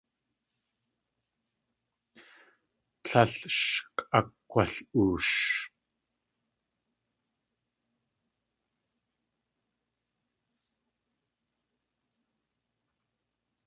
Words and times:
Tlél 3.03 3.31
sh 3.57 3.73
k̲ʼakg̲wal.oosh. 3.95 5.33